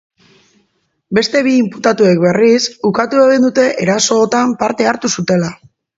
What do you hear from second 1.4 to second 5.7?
bi inputatuek, berriz, ukatu egin dute erasootan parte hartu zutela.